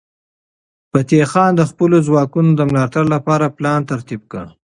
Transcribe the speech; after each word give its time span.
فتح 0.91 1.23
خان 1.31 1.51
د 1.55 1.61
خپلو 1.69 1.97
ځواکونو 2.07 2.51
د 2.55 2.61
ملاتړ 2.71 3.03
لپاره 3.15 3.53
پلان 3.57 3.79
ترتیب 3.91 4.21
کړ. 4.31 4.45